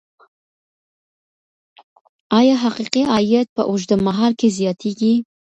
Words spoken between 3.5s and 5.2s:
په اوږدمهال کي زیاتیږي؟